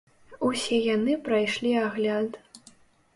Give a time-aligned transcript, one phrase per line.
[0.47, 2.41] Усе яны прайшлі агляд.